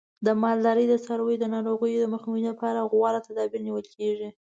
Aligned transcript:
د 0.25 0.27
مالدارۍ 0.41 0.85
د 0.89 0.95
څارویو 1.05 1.41
د 1.41 1.45
ناروغیو 1.55 2.11
مخنیوي 2.13 2.41
لپاره 2.51 2.87
غوره 2.91 3.19
تدابیر 3.27 3.61
نیول 3.67 3.85
کېږي. 3.95 4.29